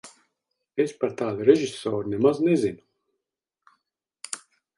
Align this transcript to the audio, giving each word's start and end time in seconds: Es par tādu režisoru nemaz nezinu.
Es 0.85 0.93
par 1.03 1.13
tādu 1.19 1.45
režisoru 1.49 2.09
nemaz 2.15 2.41
nezinu. 2.47 4.41